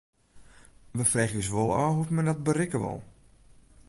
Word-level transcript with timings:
We 0.97 1.03
freegje 1.11 1.39
ús 1.41 1.49
wol 1.53 1.71
ôf 1.83 1.93
hoe't 1.95 2.13
men 2.13 2.27
dat 2.27 2.45
berikke 2.47 2.79
wol. 2.83 2.99